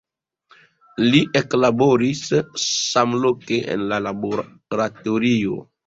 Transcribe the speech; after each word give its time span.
Li 1.03 1.19
eklaboris 1.41 2.23
samloke 2.65 3.63
en 3.77 3.89
la 3.93 4.05
laboratorio. 4.11 5.67